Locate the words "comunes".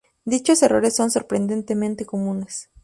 2.07-2.71